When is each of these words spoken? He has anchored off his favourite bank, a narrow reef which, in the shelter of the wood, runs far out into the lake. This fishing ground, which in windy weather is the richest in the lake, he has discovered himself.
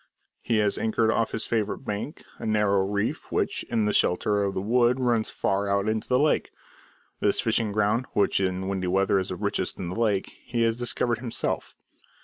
He 0.41 0.57
has 0.57 0.79
anchored 0.79 1.11
off 1.11 1.29
his 1.29 1.45
favourite 1.45 1.85
bank, 1.85 2.23
a 2.39 2.45
narrow 2.47 2.81
reef 2.87 3.31
which, 3.31 3.61
in 3.69 3.85
the 3.85 3.93
shelter 3.93 4.43
of 4.43 4.55
the 4.55 4.59
wood, 4.59 4.99
runs 4.99 5.29
far 5.29 5.67
out 5.67 5.87
into 5.87 6.07
the 6.07 6.17
lake. 6.17 6.49
This 7.19 7.39
fishing 7.39 7.71
ground, 7.71 8.07
which 8.13 8.39
in 8.39 8.67
windy 8.67 8.87
weather 8.87 9.19
is 9.19 9.29
the 9.29 9.35
richest 9.35 9.79
in 9.79 9.89
the 9.89 9.95
lake, 9.95 10.31
he 10.43 10.63
has 10.63 10.75
discovered 10.75 11.19
himself. 11.19 11.75